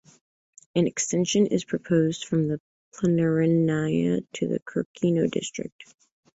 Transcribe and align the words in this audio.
An 0.73 0.87
extension 0.87 1.45
is 1.45 1.63
proposed 1.63 2.25
from 2.25 2.47
the 2.47 2.59
Planernaya 2.91 4.25
to 4.33 4.47
the 4.47 4.59
Kurkino 4.61 5.29
district. 5.29 5.93